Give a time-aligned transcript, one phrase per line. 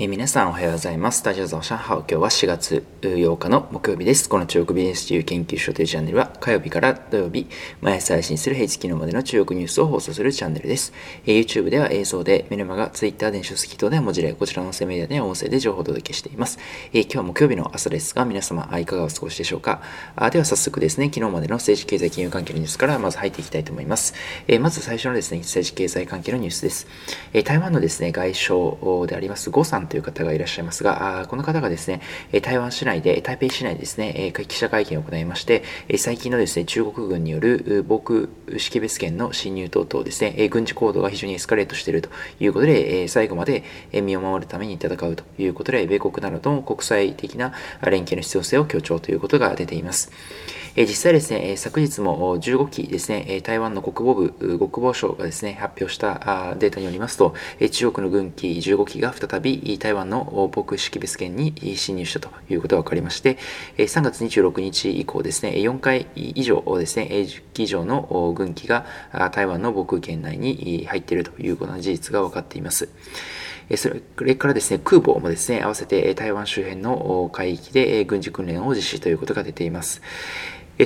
[0.00, 1.24] えー、皆さんおはようございます。
[1.24, 1.94] 大家早上好。
[1.96, 4.28] 今日は4月8日の木曜日です。
[4.28, 7.48] この中国ビジネス自由研究所というチャンネルは火曜日から土曜日、
[7.80, 10.92] 毎朝配信する平日昨日までの中国ニュースを放送するチャンネルです。
[11.26, 16.60] えー、YouTube では映像で、メルマガ、Twitter、電子書籍等では文字で、こちらの音声メディアでは音声で情報をお届けしています。
[16.92, 19.82] えー、今日は木曜日の朝ですが、皆様いかがお過ごしでしょうか？
[20.14, 24.14] あでは早速ですね、昨日までの政治経済金融関係のニュースからまず入っていきたいと思います。
[24.46, 26.86] えまず最初のですね、政治経済関係のニュースです。
[27.32, 30.68] え台湾のですね、外相であります、呉さんという方がいらっしゃいます。
[30.68, 32.00] ますが、この方がですね、
[32.42, 35.64] 台湾市内で、台北市内でですね、記者会見を行いまして、
[35.96, 47.52] 最近のですね、中国軍による防空識別圏の侵入等々ですね、軍事行動が非常にエスカレートしているということで、最後まで身を守るために戦うということで、米国などの国際的な
[47.82, 50.12] 連携の必要性を強調ということが出ています。
[50.80, 57.34] え実際ですね、昨日も15機ですね、台湾の国防部、国防省がですね、発表したデータによりますと、
[57.72, 63.38] 中国の軍機15機が再び台湾の防空識別圏に侵入したということが分かりまして、
[63.76, 68.86] 3月26日以降ですね、4回以上ですね、10機以上の軍機が
[69.32, 72.88] 台湾の防空圏内に入っているということの事実が分かっています。
[73.76, 73.90] そ
[74.24, 80.00] れからですね、空母もですね、合わせて台湾周辺の海域で軍事訓練を実施ということが出ています。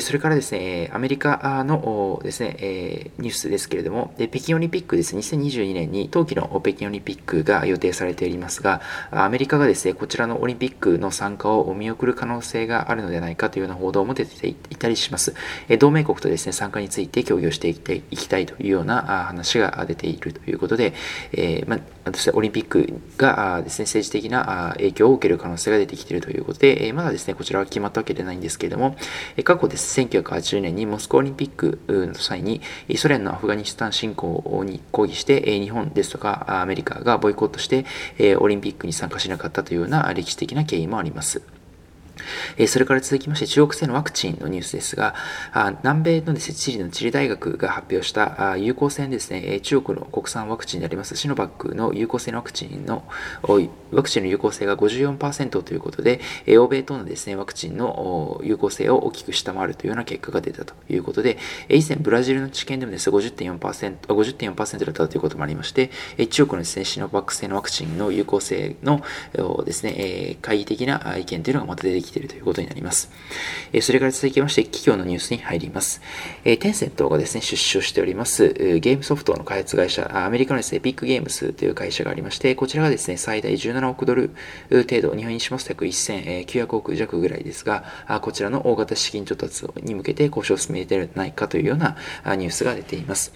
[0.01, 15.35] それからですね、アメリカのですね、ニュースですけれども、北京オリンピックですね、2022年に冬季の北京オリンピックが予定されていますが、アメリカがですね、こちらのオリンピックの参加を見送る可能性があるのではないかというような報道も出ていたりします。
[15.79, 20.95] 同盟国とですね、参加について協議をしていきたいというような話が出ているということで、
[21.33, 21.79] えーま
[22.35, 28.97] オリンピックがですね、政治的な影響を受ける可能性が出てきているということで、まだですね、こちらは決まったわけではないんですけれども、
[29.45, 32.61] 過去ですね1980年にモスクオリンピックの際に
[32.97, 37.85] ソ連のアフガニスタン侵攻に抗議して日本ですとかアメリカがボイコットして
[38.37, 41.43] オリンピックに参加しなかったというような歴史的な経緯もあります。
[42.67, 45.15] それから続きまして中国製のワクチンのニュースですが、
[45.83, 53.05] 南米のです、ね、チリのチリ大学が発表した有効性ですね、中国の国産ワクチンでありますシノバックの有効性のワクチンの
[53.43, 56.21] ワクチンの有効性が54%ということで、
[56.59, 61.39] 欧米等のですね、ワクチンの有効性を大きく下回るというような結果が出たということで、
[61.69, 65.91] 以前ブラジルの治験でもですね、50.4%, 50.4%だったということもありまして、
[66.31, 69.03] 中国のですね、シノバック製のワクチンの有効性の
[69.65, 73.11] ですね、懐疑的な意見というのがまた出てききているということになります。
[73.73, 76.01] えそれから続きまして、企業のニュースに入ります。
[76.45, 84.31] えテンセントがですね、出資をしております、ゲームソフトの開発会社、アメリカのですね、ビッグゲームスという会社がありまして、こちらがですね、最大17億ドル
[84.71, 87.85] 程度、日本にしますと約1900億弱ぐらいですが、
[88.23, 91.97] こちらの大型資金調達に向けて交渉を進めているのではないかというような
[92.37, 93.33] ニュースが出ています。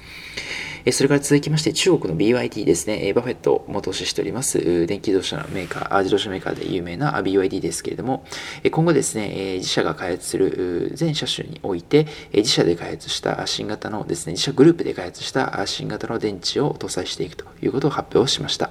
[0.93, 8.25] それから続きまして、中国の BYD ですね、バフェットも投資しております、電気自動車メーカー、自動車メーカーで有名な BYD ですけれども、
[8.71, 18.71] 今後ですね、自社が開発する全車種において、自社で開発した新型のですね、自社グループで開発した新型の電池を搭載していくということを発表しました。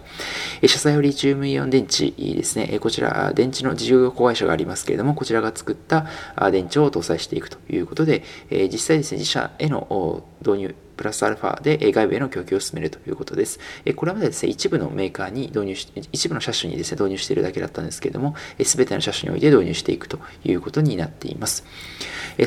[0.66, 6.08] 車載用リチウムイオン電池ですね、こちら、電池の事業子会社がありますけれども、こちらが作った
[6.52, 8.24] 電池を搭載していくということで、
[8.72, 13.60] 実際ですね、自社への導入、プラスアルファで外部への供給を進めるということです。
[13.96, 21.66] これまでですね、一部のメーカーに導入し、一部の車種にですね、導入しているだけだったんですけれども、すべての車種において導入していくということになっています。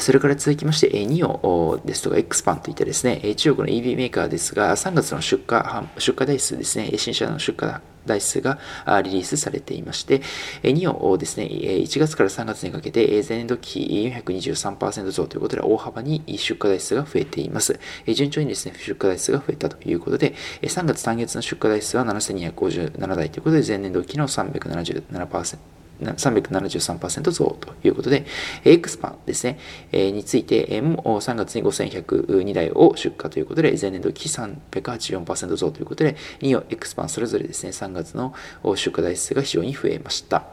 [0.01, 5.63] それから続きまして、NIO ですとか X パンといったですね、中国の EV メーカーですが、3月の出荷、
[5.99, 7.75] 出荷台数ですね、新車の出荷
[8.09, 8.59] 台数が
[9.05, 10.23] リリースされていまして、
[10.65, 17.79] 2をですね、1月から3月にかけて前年度期423%増ということで大幅に出荷台数が増えています。
[18.13, 25.78] 順調にですね、出荷台数が増えたということで、3月単月の出荷台数は7257台ということで、前年度期の377%。
[26.01, 28.25] 373%増ということで、
[28.65, 29.59] X パンですね、
[29.93, 38.35] についても3月に5102台を出荷ということで、前年度期384%増ということで、2を X パンそれぞれですね、3月の
[38.77, 40.45] 出荷台数が非常に増えました。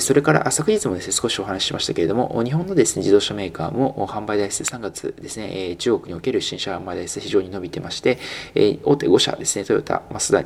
[0.00, 8.18] それから昨日もですね、少しお話ししましたけれども、日本のですね、自動車メーカーも販売台数3月ですね、中国における新車販売台数非常に伸びてまして、
[8.84, 10.44] 大手5社ですね、トヨタ、マツダ、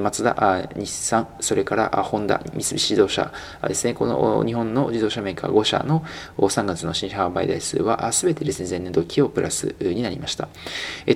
[0.00, 3.32] マツダ、日産、それからホンダ、三菱自動車、
[3.66, 6.04] ですね、この日本の自動車メーカー5社の
[6.38, 10.48] 3月の新車販売台数は全てですね、前年度期をプラスになりました。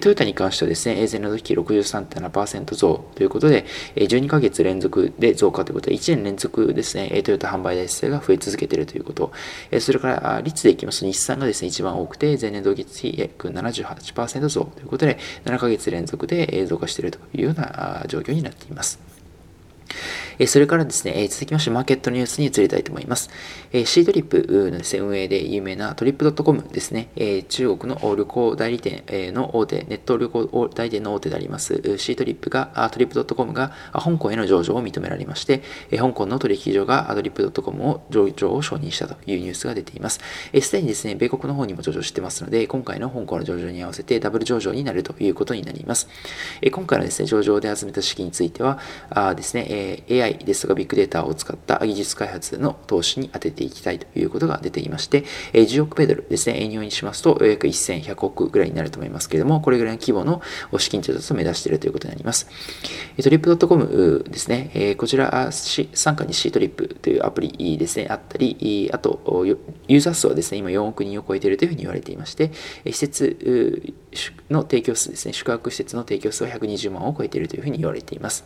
[0.01, 9.33] トヨタに関してはですね、前年度期63.7%増ということで、12ヶ月連続で増加ということで、1年連続ですね、トヨタ販売台数が増え続けているということ。
[9.81, 18.99] それから率でいきますと、日産がですね、一番多くて、前年度期約78%増ということで、7ヶ月連続で増加しているというような状況になっています。
[20.39, 23.31] えそれからですね、え続きましてマーケットニュースに移りたいと思います。
[23.73, 29.03] えシートリップのですね、運営で有名なトリップ .com ですね、え中国の旅行代理店
[29.33, 35.63] の大手、ネット旅行代理店の大手であります、シートリップが、トリップ .com が香港への上場を認められまして、
[35.97, 40.21] 香港の取引所がトリップ .com を上場を承認したというニュースが出ています。
[40.61, 46.09] すでにですね、米国の方にも上場してますので、今回の香港の上場に合わせてダブル上場になるということになります。
[46.71, 48.79] 今回のですね、上場で集めた資金については、
[49.11, 60.43] あですね、AI ですとかビッグデータを使った技術開発の投資に充てていきたいということが出ていまして、10億ペドルですね、円用にしますと約1100億ぐらいになると思いますけれども、これぐらいの規模の
[60.79, 62.49] 資金調達を目指しているということになります。
[63.23, 72.53] トリップ .com ですね、こちら、参加に C トリップというアプリですね、あったり、あと、ユーザー数はですね、今4億人を超えているというふうに言われていまして、
[72.87, 73.95] 施設
[74.51, 78.45] の提供数ですね、宿泊施設の提供数は120万を超えているというふうに言われています。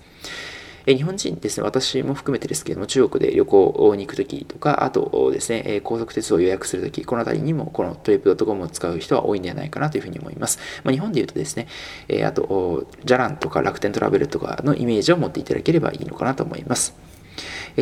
[0.86, 10.60] え日本人ですね、私も含めてですけれども、中国で旅行に行くときとか、あとですね、え高速鉄道を予約するとき、このあたりにもこのトリップドットコムを使う人は多いんではないかなというふうに思います。
[10.84, 11.66] まあ、日本で言うとですね、
[12.08, 16.94] えあと、じゃらんとか楽天トラベルとかのイメージを持っていただければいいのかなと思います。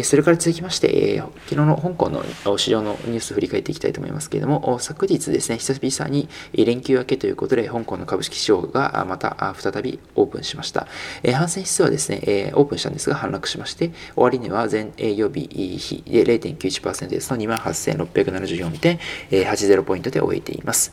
[0.02, 2.24] それから続きまして、昨日の香港の
[2.58, 10.88] 市場のニュースを振り返っていきたいと思いますけれども、昨日ですね、久々に連休明けということで、香港の株式市場がまた再びオープンしました。
[11.32, 15.46] 反戦指数はですね、オープンしたんですが反落しまして、終値は前営業日
[15.78, 20.92] 比で0.91%ですの28,674.80ポイントで終えています。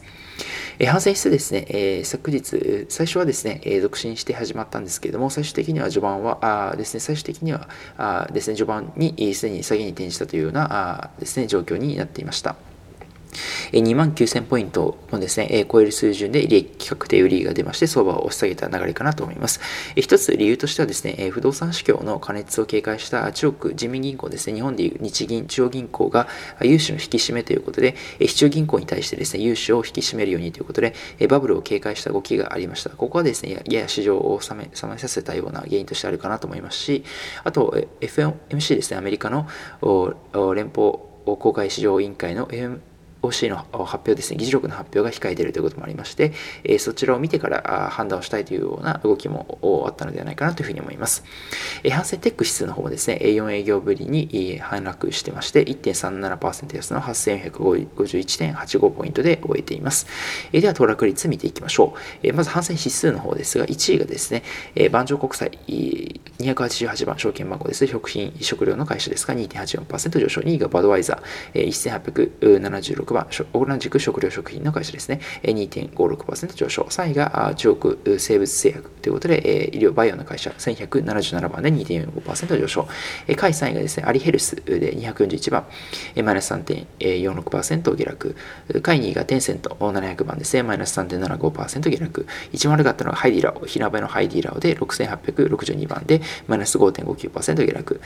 [0.80, 7.68] えー、反省してですね、えー、昨日、最初はですね、えー、続進して始まったんですけれども、最終的には序盤は、あですね、最終的には
[7.98, 12.71] あですね、序盤にすでに詐欺に転じたというようなあですね、状況になっていました。
[13.72, 19.60] 2万9000ポイントのですね、超える水準で利益確定売りが出まして、相場を押し下げた流れかなと思います。
[19.96, 26.28] 一つ理由としてはですね、不動産市況の過熱を警戒した中国人民銀行ですね、日本でいう日銀、中央銀行が
[26.62, 30.94] 融資の引き締めということで、市中銀行に対してですね、融資を引き締めるようにということで、
[31.30, 32.90] バブルを警戒した動きがありました。
[32.90, 37.04] ここはですね、やや市場を冷め冷めさせたような原因としてあるかなと思いますし、
[37.44, 39.48] あと、FMC ですね、アメリカの
[40.56, 40.94] 連邦
[41.24, 42.80] 公開市場委員会の FMC
[43.22, 46.34] OC の発表ですね、議事録の発表が控えているということもありまして、
[46.64, 51.24] えそちらを見てから判断をしたいというような動きもあったのではないかなというふうに思います。
[51.84, 60.08] え反戦テック指数の方もですね、4営業ぶりに反落してまして、1.37%安の8451.85ポイントで終えています。
[60.52, 62.00] えでは、騰落率見ていきましょう。
[62.24, 64.44] えまず、反戦指数の方ですが、1位がですね、
[64.76, 65.52] え万丈国債
[66.40, 67.86] 288番証券番号です。
[67.86, 73.28] 食品、食料の会社ですが2.84%上昇、2位がバドワイザー1876 6番、
[73.68, 76.84] 同じく食料食品の会社ですね、2.56%上昇。
[76.84, 82.88] 3位が中国生物製薬ということで、医療バイオの会社、1177番で2.45%上昇。
[83.36, 85.66] 下位3位がですね、アリヘルスで241番、
[86.24, 88.36] マイナス3.46%下落。
[88.82, 92.26] 下位2位がテンセント700番ですね、マイナス3.75%下落。
[92.52, 98.02] 一番悪かったのがハイディラオ、火鍋のハイディラオで6862番でマイナス5.59%下落。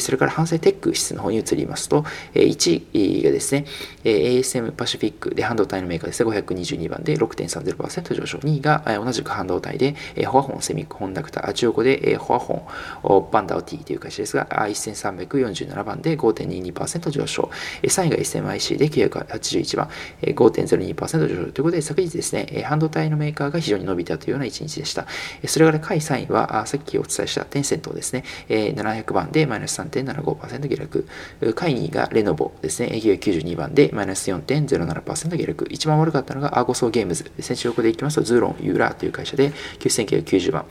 [0.00, 2.04] それから反省テック室の方に移りますと、
[2.34, 3.64] 1位がですね、
[4.04, 8.38] AS SM パシフィックで半導体のメーカーですね、522番で6.30%上昇。
[8.38, 9.94] 2位が同じく半導体で、
[10.26, 12.66] ホアホンセミコンダクター、中国でホアホ
[13.04, 17.48] ンバンダオティという会社ですが、1347番で5.22%上昇。
[17.84, 19.88] 3位が SMIC で981番、
[20.22, 25.06] 5.02%上昇ということで、昨日ですね、半導体のメーカーが非常に伸びたというような一日でした。
[25.46, 31.06] それから下位3位は、さっきお伝えしたテンセントですね、700番でマイナス3.75%下落。
[31.54, 35.66] 下位2位がレノボですね、992番でマイナス4 4.07%下落。
[35.70, 37.30] 一番悪かったのがアーコソーゲームズ。
[37.40, 40.64] 中国語でいきますと、祖龙娱乐という会社で9990番、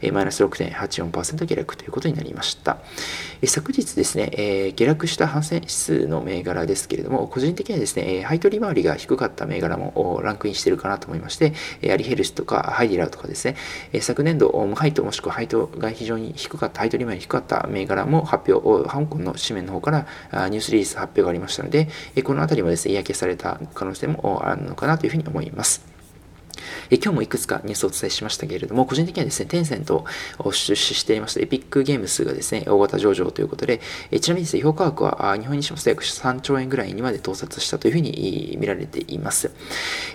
[0.00, 2.78] えー、マイナス6.84%下落ということになりました。
[3.40, 13.56] えー、昨日ですね、えー、下落した反戦指数の銘柄ですけれども、個人的にはですね、え配当利回りが低かった銘柄もランクインしているかなと思いまして、えアリヘルスとかハイディラーとかですね、
[13.92, 25.91] え昨年度、無配当もしくは配当が非常に低かった、配当利回り低かった銘柄も発表、香港の紙面の方からニュースリリース発表がありましたので、えこのあたりもですね、嫌気された可能性もあるのかなというふうに思います。
[26.92, 30.04] え今日もいくつかニュースをお伝えしましたけれども、個人的にはですね、テンセント
[30.38, 33.80] を出資していましたエピックゲームスがですね、大型上場ということで、
[34.10, 39.50] えちなみにですね、評価額は日本にしますと約3兆円ぐらいにまで到達したというふうに見られています。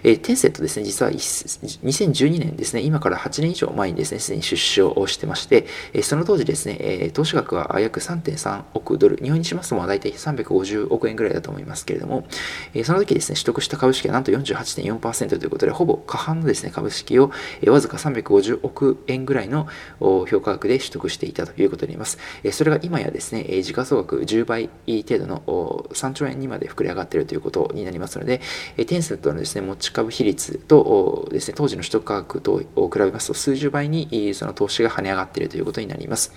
[0.03, 12.27] えテンセントですね、実は2012年ですね、今から8年以上前にですね、すでに出資をしてまして、えその当時ですね、投資額は約3.3億ドル、日本にしますと大体350億円ぐらいだと思いますけれども、
[12.75, 17.31] えその時ですね、取得した株式はなんと48.4%ということで、ほぼ過半のですね、ね、株式を、
[17.61, 19.67] えわずか350億円ぐらいの
[19.99, 22.17] 評価額で取得していたということになります。
[22.43, 24.69] えそれが今やですね、時価総額10倍
[25.03, 28.41] 程度の3兆円にまで膨れ上がっているということになりますので、
[28.85, 32.65] テンセントのですね、持ち株比率とですね、当時の取得価格と比
[32.99, 36.33] べますと数十倍にその投資が跳ね上がっているということになります。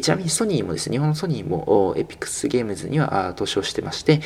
[0.00, 4.20] ちなみにソニーもですね、日本のソニーもエピックスゲームズには投資をしてまして、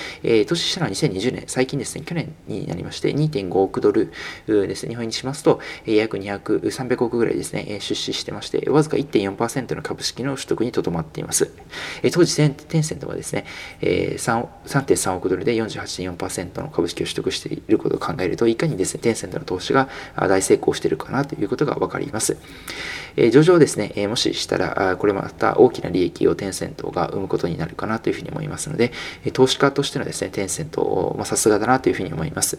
[0.46, 4.12] 投資したのは2020年、最近ですね、去年になりまして、2.5億ドル
[4.46, 11.50] ですね、日本しますと、約200、300億ぐらいですね、出資してまして、わずか1.4%の株式の取得にとどまっています。
[12.12, 13.44] 当時、テンセントはですね、
[13.80, 22.36] 3.3億ドルで48.4%の株式を取得していることを考えると、いかにですね、テンセントの投資が大成功しているかなということがわかります。
[23.32, 28.92] 上場ですね、もししたら、これまた大きな利益をテンセントが生むことになるかなというふうに思いますので、
[29.32, 32.58] 投資家としてのですね、テンセント、まあ、さすがだなというふうに思います。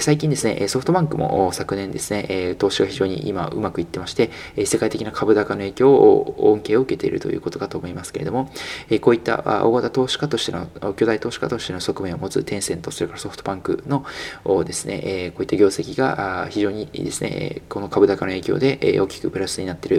[0.00, 4.30] 最近ですね、ソフトバンクも昨年ですね、投資が非常に今うまくいってまして、
[4.66, 8.50] 世界的な株高の影響を、恩恵を受けているということかと思いますけれども、
[9.02, 14.04] こういった大型投資家としての、巨大投資家としての側面を持つテンセント、それからソフトバンクの
[14.64, 19.90] ですね、こういった業績が非常にですね、この株高の影響で大きくプラスになってい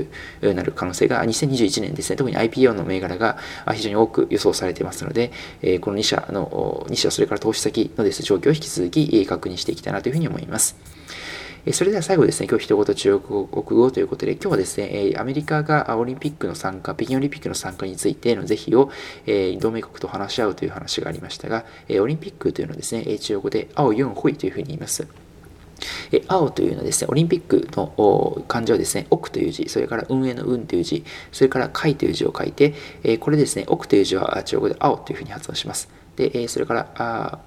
[0.42, 3.38] る、なる可能性が2021年ですね、特に IPO の銘柄が
[3.74, 5.32] 非常に多く予想されていますので、
[5.80, 10.76] この2社の、2社それから投資先のです、状況を引き続き確認していきたいたいなというふうに思います。
[11.72, 18.92] それでは最後ですね、今日一言中国語ということで、今日はですね、アメリカがオリンピックの参加、北京オリンピックの参加についての是非を
[19.60, 21.66] 同盟国と話し合うという話がありましたが、
[22.00, 25.08] オリンピックというのはですね、中国語で青四ホイというふうに言います。
[26.12, 35.90] え青というのはですね、オリンピックの漢字はですね、奥という字、それから運営の運という字、それから海という字を書いて、えこれですね、奥という字は中国で青というふうに発音します。
[36.16, 37.40] で、えそれから、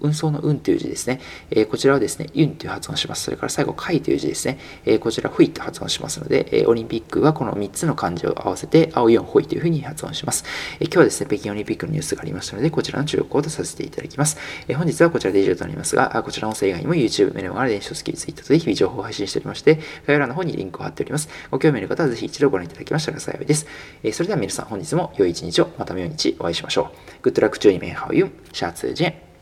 [0.00, 1.20] 運送の運という字ですね。
[1.50, 3.24] えー、こちらはですね、ユンという発音します。
[3.24, 4.58] それから最後、カイという字ですね。
[4.84, 10.44] えー、こちら、フイと発音しますので、えー、オリンピックはこの3つの漢字を合わせて、青4ホイというふうに発音します。
[10.80, 14.38] え今日はですね、北京オリンピックのニュースがありましたので、こちらの注力をとさせていただきます。
[14.68, 21.28] え本日はこちらで以上となりますが、こちらの音声以外にも YouTube、メルマガ、電子書籍、Twitter とで日々情報を配信しておりまして、概要欄の方にリンクを貼っております。
[21.50, 23.66] ご興味ある方はぜひ一度ご覧いただきましたら幸いです。
[24.02, 26.90] えそれでは皆さん本日も良い一日を、また明日お会いしましょ
[27.22, 27.28] う。
[27.28, 28.30] Good luck to you, ハ how you?
[28.52, 29.33] シャツジェン。